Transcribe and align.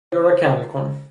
رادیو 0.13 0.29
را 0.29 0.35
کم 0.35 0.71
کن! 0.73 0.97